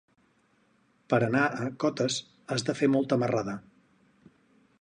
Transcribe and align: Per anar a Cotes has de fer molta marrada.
Per 1.13 1.19
anar 1.25 1.43
a 1.65 1.69
Cotes 1.85 2.17
has 2.55 2.67
de 2.71 2.77
fer 2.81 2.93
molta 2.97 3.23
marrada. 3.25 3.59